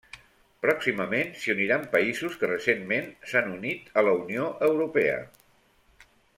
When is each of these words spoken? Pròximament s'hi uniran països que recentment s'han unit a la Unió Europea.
Pròximament 0.61 1.35
s'hi 1.41 1.51
uniran 1.55 1.85
països 1.91 2.39
que 2.43 2.49
recentment 2.53 3.13
s'han 3.33 3.53
unit 3.59 3.95
a 4.03 4.07
la 4.09 4.17
Unió 4.25 4.49
Europea. 4.73 5.23